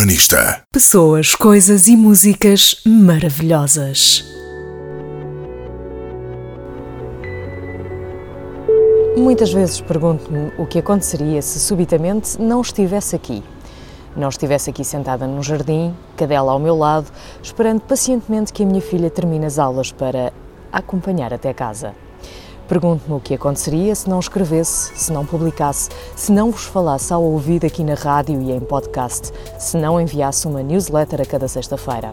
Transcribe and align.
Urbanista. 0.00 0.62
Pessoas, 0.72 1.34
coisas 1.34 1.86
e 1.86 1.94
músicas 1.94 2.80
maravilhosas. 2.86 4.24
Muitas 9.14 9.52
vezes 9.52 9.82
pergunto-me 9.82 10.52
o 10.56 10.64
que 10.64 10.78
aconteceria 10.78 11.42
se 11.42 11.60
subitamente 11.60 12.40
não 12.40 12.62
estivesse 12.62 13.14
aqui. 13.14 13.44
Não 14.16 14.30
estivesse 14.30 14.70
aqui 14.70 14.86
sentada 14.86 15.26
num 15.26 15.42
jardim, 15.42 15.94
cadela 16.16 16.52
ao 16.52 16.58
meu 16.58 16.78
lado, 16.78 17.12
esperando 17.42 17.82
pacientemente 17.82 18.54
que 18.54 18.62
a 18.62 18.66
minha 18.66 18.80
filha 18.80 19.10
termine 19.10 19.44
as 19.44 19.58
aulas 19.58 19.92
para 19.92 20.32
acompanhar 20.72 21.34
até 21.34 21.52
casa. 21.52 21.94
Pergunto-me 22.70 23.16
o 23.16 23.20
que 23.20 23.34
aconteceria 23.34 23.92
se 23.96 24.08
não 24.08 24.20
escrevesse, 24.20 24.92
se 24.94 25.12
não 25.12 25.26
publicasse, 25.26 25.88
se 26.14 26.30
não 26.30 26.52
vos 26.52 26.66
falasse 26.66 27.12
ao 27.12 27.20
ouvido 27.20 27.66
aqui 27.66 27.82
na 27.82 27.94
rádio 27.94 28.40
e 28.40 28.52
em 28.52 28.60
podcast, 28.60 29.32
se 29.58 29.76
não 29.76 30.00
enviasse 30.00 30.46
uma 30.46 30.62
newsletter 30.62 31.20
a 31.20 31.24
cada 31.24 31.48
sexta-feira. 31.48 32.12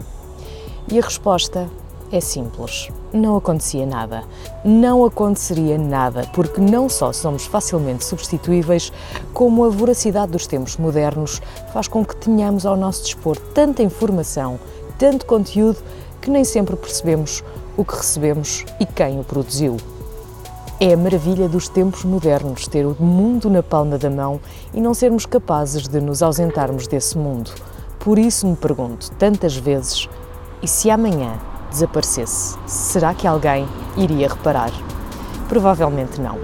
E 0.90 0.98
a 0.98 1.02
resposta 1.02 1.68
é 2.10 2.20
simples: 2.20 2.88
não 3.12 3.36
acontecia 3.36 3.86
nada. 3.86 4.24
Não 4.64 5.04
aconteceria 5.04 5.78
nada, 5.78 6.28
porque 6.34 6.60
não 6.60 6.88
só 6.88 7.12
somos 7.12 7.46
facilmente 7.46 8.04
substituíveis, 8.04 8.92
como 9.32 9.64
a 9.64 9.68
voracidade 9.68 10.32
dos 10.32 10.48
tempos 10.48 10.76
modernos 10.76 11.40
faz 11.72 11.86
com 11.86 12.04
que 12.04 12.16
tenhamos 12.16 12.66
ao 12.66 12.76
nosso 12.76 13.04
dispor 13.04 13.36
tanta 13.54 13.80
informação, 13.80 14.58
tanto 14.98 15.24
conteúdo, 15.24 15.78
que 16.20 16.28
nem 16.28 16.42
sempre 16.42 16.74
percebemos 16.74 17.44
o 17.76 17.84
que 17.84 17.94
recebemos 17.94 18.64
e 18.80 18.86
quem 18.86 19.20
o 19.20 19.22
produziu. 19.22 19.76
É 20.80 20.92
a 20.92 20.96
maravilha 20.96 21.48
dos 21.48 21.68
tempos 21.68 22.04
modernos 22.04 22.68
ter 22.68 22.86
o 22.86 22.94
mundo 23.02 23.50
na 23.50 23.64
palma 23.64 23.98
da 23.98 24.08
mão 24.08 24.40
e 24.72 24.80
não 24.80 24.94
sermos 24.94 25.26
capazes 25.26 25.88
de 25.88 26.00
nos 26.00 26.22
ausentarmos 26.22 26.86
desse 26.86 27.18
mundo. 27.18 27.50
Por 27.98 28.16
isso 28.16 28.46
me 28.46 28.54
pergunto 28.54 29.10
tantas 29.18 29.56
vezes: 29.56 30.08
e 30.62 30.68
se 30.68 30.88
amanhã 30.88 31.32
desaparecesse, 31.68 32.56
será 32.64 33.12
que 33.12 33.26
alguém 33.26 33.66
iria 33.96 34.28
reparar? 34.28 34.70
Provavelmente 35.48 36.20
não. 36.20 36.38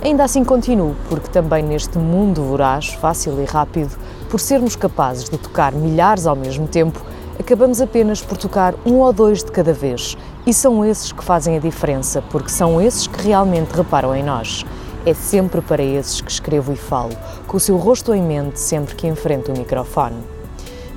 Ainda 0.00 0.22
assim 0.22 0.44
continuo, 0.44 0.94
porque 1.08 1.28
também 1.28 1.64
neste 1.64 1.98
mundo 1.98 2.44
voraz, 2.44 2.90
fácil 2.90 3.42
e 3.42 3.44
rápido, 3.46 3.98
por 4.30 4.38
sermos 4.38 4.76
capazes 4.76 5.28
de 5.28 5.38
tocar 5.38 5.72
milhares 5.72 6.24
ao 6.24 6.36
mesmo 6.36 6.68
tempo, 6.68 7.02
acabamos 7.38 7.80
apenas 7.80 8.20
por 8.20 8.36
tocar 8.36 8.74
um 8.84 8.96
ou 8.96 9.12
dois 9.12 9.44
de 9.44 9.52
cada 9.52 9.72
vez. 9.72 10.16
E 10.46 10.52
são 10.54 10.84
esses 10.84 11.12
que 11.12 11.24
fazem 11.24 11.56
a 11.56 11.60
diferença, 11.60 12.22
porque 12.30 12.48
são 12.48 12.80
esses 12.80 13.06
que 13.06 13.22
realmente 13.22 13.70
reparam 13.72 14.14
em 14.14 14.22
nós. 14.22 14.64
É 15.04 15.14
sempre 15.14 15.60
para 15.60 15.82
esses 15.82 16.20
que 16.20 16.30
escrevo 16.30 16.72
e 16.72 16.76
falo, 16.76 17.16
com 17.46 17.56
o 17.56 17.60
seu 17.60 17.76
rosto 17.76 18.12
em 18.12 18.22
mente 18.22 18.58
sempre 18.58 18.94
que 18.94 19.06
enfrento 19.06 19.52
o 19.52 19.58
microfone. 19.58 20.16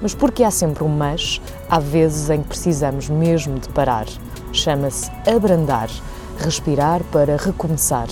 Mas 0.02 0.14
porque 0.14 0.44
há 0.44 0.52
sempre 0.52 0.84
um 0.84 0.88
mas, 0.88 1.42
há 1.70 1.80
vezes 1.80 2.30
em 2.30 2.42
que 2.42 2.48
precisamos 2.48 3.10
mesmo 3.10 3.60
de 3.60 3.70
parar. 3.70 4.06
Chama-se 4.52 5.12
abrandar, 5.28 5.90
respirar 6.38 7.04
para 7.12 7.38
recomeçar. 7.38 8.08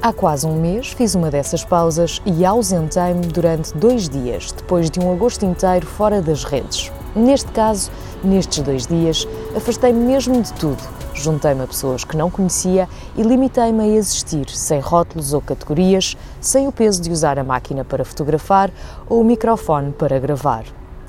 Há 0.00 0.12
quase 0.12 0.46
um 0.46 0.60
mês 0.60 0.92
fiz 0.92 1.16
uma 1.16 1.30
dessas 1.30 1.64
pausas 1.64 2.22
e 2.24 2.44
ausentei-me 2.44 3.26
durante 3.26 3.76
dois 3.76 4.08
dias, 4.08 4.52
depois 4.52 4.88
de 4.88 5.00
um 5.00 5.12
agosto 5.12 5.44
inteiro 5.44 5.84
fora 5.84 6.22
das 6.22 6.44
redes. 6.44 6.92
Neste 7.18 7.50
caso, 7.50 7.90
nestes 8.22 8.62
dois 8.62 8.86
dias, 8.86 9.26
afastei-me 9.56 9.98
mesmo 9.98 10.40
de 10.40 10.52
tudo. 10.52 10.78
Juntei-me 11.12 11.64
a 11.64 11.66
pessoas 11.66 12.04
que 12.04 12.16
não 12.16 12.30
conhecia 12.30 12.88
e 13.16 13.22
limitei-me 13.22 13.82
a 13.82 13.88
existir, 13.88 14.48
sem 14.48 14.78
rótulos 14.78 15.32
ou 15.32 15.40
categorias, 15.40 16.16
sem 16.40 16.68
o 16.68 16.72
peso 16.72 17.02
de 17.02 17.10
usar 17.10 17.36
a 17.36 17.42
máquina 17.42 17.84
para 17.84 18.04
fotografar 18.04 18.70
ou 19.08 19.20
o 19.20 19.24
microfone 19.24 19.90
para 19.90 20.20
gravar. 20.20 20.64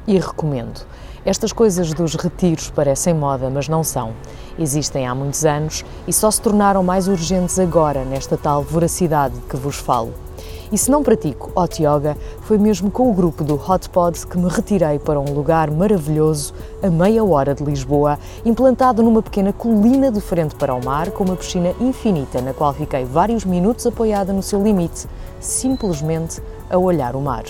E 0.08 0.18
recomendo. 0.18 0.84
Estas 1.26 1.52
coisas 1.52 1.94
dos 1.94 2.16
retiros 2.16 2.70
parecem 2.70 3.14
moda, 3.14 3.50
mas 3.50 3.68
não 3.68 3.84
são. 3.84 4.14
Existem 4.58 5.06
há 5.06 5.14
muitos 5.14 5.44
anos 5.44 5.84
e 6.08 6.14
só 6.14 6.32
se 6.32 6.42
tornaram 6.42 6.82
mais 6.82 7.08
urgentes 7.08 7.60
agora, 7.60 8.06
nesta 8.06 8.38
tal 8.38 8.64
voracidade 8.64 9.36
de 9.36 9.42
que 9.42 9.58
vos 9.58 9.76
falo. 9.76 10.14
E 10.72 10.78
se 10.78 10.92
não 10.92 11.02
pratico 11.02 11.52
hot 11.60 11.82
yoga, 11.82 12.16
foi 12.42 12.58
mesmo 12.58 12.92
com 12.92 13.10
o 13.10 13.14
grupo 13.14 13.44
do 13.44 13.56
Hot 13.56 13.90
Pod 13.90 14.26
que 14.28 14.38
me 14.38 14.48
retirei 14.48 15.00
para 15.00 15.20
um 15.20 15.34
lugar 15.34 15.72
maravilhoso, 15.72 16.54
a 16.82 16.90
meia 16.90 17.24
hora 17.24 17.56
de 17.56 17.64
Lisboa, 17.64 18.20
implantado 18.46 19.02
numa 19.02 19.24
pequena 19.24 19.52
colina 19.52 20.12
de 20.12 20.22
frente 20.22 20.56
para 20.56 20.74
o 20.76 20.86
mar, 20.86 21.10
com 21.10 21.24
uma 21.24 21.36
piscina 21.36 21.74
infinita 21.82 22.40
na 22.40 22.54
qual 22.54 22.72
fiquei 22.74 23.04
vários 23.04 23.44
minutos 23.46 23.88
apoiada 23.88 24.32
no 24.32 24.44
seu 24.44 24.62
limite, 24.62 25.08
simplesmente 25.40 26.40
a 26.70 26.78
olhar 26.78 27.16
o 27.16 27.22
mar. 27.22 27.46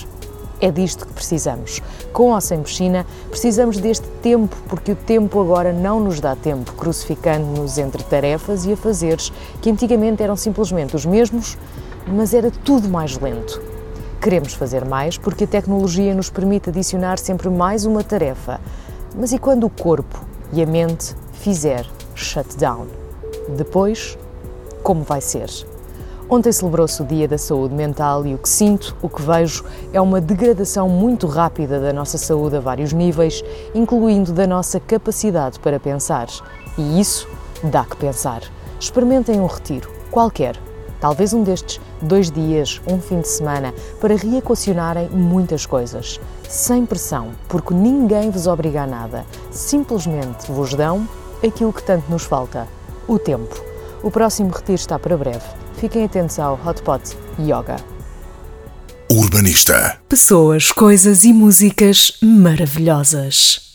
É 0.60 0.70
disto 0.70 1.06
que 1.06 1.12
precisamos. 1.14 1.80
Com 2.12 2.32
ou 2.32 2.40
sem 2.40 2.62
piscina, 2.62 3.06
precisamos 3.30 3.78
deste 3.78 4.06
tempo, 4.22 4.54
porque 4.68 4.92
o 4.92 4.96
tempo 4.96 5.40
agora 5.40 5.72
não 5.72 5.98
nos 5.98 6.20
dá 6.20 6.36
tempo, 6.36 6.72
crucificando-nos 6.74 7.78
entre 7.78 8.02
tarefas 8.02 8.66
e 8.66 8.72
afazeres 8.72 9.32
que 9.62 9.70
antigamente 9.70 10.22
eram 10.22 10.36
simplesmente 10.36 10.94
os 10.94 11.06
mesmos, 11.06 11.56
mas 12.06 12.34
era 12.34 12.50
tudo 12.50 12.90
mais 12.90 13.18
lento. 13.18 13.60
Queremos 14.20 14.52
fazer 14.52 14.84
mais 14.84 15.16
porque 15.16 15.44
a 15.44 15.46
tecnologia 15.46 16.14
nos 16.14 16.28
permite 16.28 16.68
adicionar 16.68 17.18
sempre 17.18 17.48
mais 17.48 17.86
uma 17.86 18.04
tarefa. 18.04 18.60
Mas 19.16 19.32
e 19.32 19.38
quando 19.38 19.64
o 19.64 19.70
corpo 19.70 20.20
e 20.52 20.62
a 20.62 20.66
mente 20.66 21.16
fizer 21.32 21.86
shutdown? 22.14 22.86
Depois, 23.56 24.18
como 24.82 25.02
vai 25.04 25.22
ser? 25.22 25.48
Ontem 26.32 26.52
celebrou-se 26.52 27.02
o 27.02 27.04
Dia 27.04 27.26
da 27.26 27.36
Saúde 27.36 27.74
Mental 27.74 28.24
e 28.24 28.36
o 28.36 28.38
que 28.38 28.48
sinto, 28.48 28.96
o 29.02 29.08
que 29.08 29.20
vejo, 29.20 29.64
é 29.92 30.00
uma 30.00 30.20
degradação 30.20 30.88
muito 30.88 31.26
rápida 31.26 31.80
da 31.80 31.92
nossa 31.92 32.16
saúde 32.16 32.54
a 32.54 32.60
vários 32.60 32.92
níveis, 32.92 33.42
incluindo 33.74 34.32
da 34.32 34.46
nossa 34.46 34.78
capacidade 34.78 35.58
para 35.58 35.80
pensar. 35.80 36.28
E 36.78 37.00
isso 37.00 37.28
dá 37.64 37.84
que 37.84 37.96
pensar. 37.96 38.42
Experimentem 38.78 39.40
um 39.40 39.46
retiro, 39.46 39.90
qualquer, 40.08 40.56
talvez 41.00 41.32
um 41.32 41.42
destes, 41.42 41.80
dois 42.00 42.30
dias, 42.30 42.80
um 42.86 43.00
fim 43.00 43.20
de 43.22 43.28
semana, 43.28 43.74
para 44.00 44.14
reequacionarem 44.14 45.08
muitas 45.08 45.66
coisas. 45.66 46.20
Sem 46.48 46.86
pressão, 46.86 47.32
porque 47.48 47.74
ninguém 47.74 48.30
vos 48.30 48.46
obriga 48.46 48.84
a 48.84 48.86
nada. 48.86 49.26
Simplesmente 49.50 50.48
vos 50.52 50.74
dão 50.74 51.08
aquilo 51.44 51.72
que 51.72 51.82
tanto 51.82 52.08
nos 52.08 52.22
falta: 52.22 52.68
o 53.08 53.18
tempo. 53.18 53.69
O 54.02 54.10
próximo 54.10 54.50
retiro 54.50 54.76
está 54.76 54.98
para 54.98 55.16
breve. 55.16 55.44
Fiquem 55.76 56.04
atentos 56.04 56.38
ao 56.38 56.54
Hotpot 56.54 57.16
Yoga. 57.38 57.76
Urbanista. 59.10 59.98
Pessoas, 60.08 60.72
coisas 60.72 61.24
e 61.24 61.32
músicas 61.32 62.12
maravilhosas. 62.22 63.69